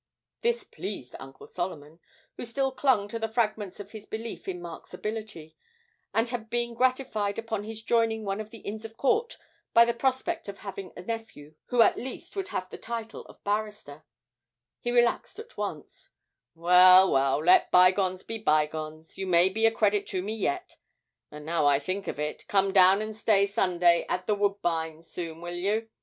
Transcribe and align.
This 0.41 0.63
pleased 0.63 1.15
Uncle 1.19 1.45
Solomon, 1.45 1.99
who 2.35 2.43
still 2.43 2.71
clung 2.71 3.07
to 3.07 3.19
the 3.19 3.27
fragments 3.29 3.79
of 3.79 3.91
his 3.91 4.07
belief 4.07 4.47
in 4.47 4.59
Mark's 4.59 4.95
ability, 4.95 5.55
and 6.11 6.27
had 6.29 6.49
been 6.49 6.73
gratified 6.73 7.37
upon 7.37 7.65
his 7.65 7.83
joining 7.83 8.25
one 8.25 8.41
of 8.41 8.49
the 8.49 8.61
Inns 8.65 8.83
of 8.83 8.97
Court 8.97 9.37
by 9.75 9.85
the 9.85 9.93
prospect 9.93 10.49
of 10.49 10.57
having 10.57 10.91
a 10.97 11.03
nephew 11.03 11.53
who 11.65 11.83
at 11.83 11.99
least 11.99 12.35
would 12.35 12.47
have 12.47 12.67
the 12.71 12.79
title 12.79 13.25
of 13.27 13.43
barrister; 13.43 14.03
he 14.79 14.89
relaxed 14.89 15.37
at 15.37 15.55
once: 15.55 16.09
'Well, 16.55 17.11
well, 17.11 17.37
let 17.37 17.69
bygones 17.69 18.23
be 18.23 18.39
bygones, 18.39 19.19
you 19.19 19.27
may 19.27 19.49
be 19.49 19.67
a 19.67 19.71
credit 19.71 20.07
to 20.07 20.23
me 20.23 20.33
yet. 20.35 20.77
And 21.29 21.45
now 21.45 21.67
I 21.67 21.77
think 21.77 22.07
of 22.07 22.19
it, 22.19 22.47
come 22.47 22.73
down 22.73 23.03
and 23.03 23.15
stay 23.15 23.45
Sunday 23.45 24.07
at 24.09 24.25
"The 24.25 24.33
Woodbines" 24.33 25.11
soon, 25.11 25.41
will 25.41 25.53
you? 25.53 25.89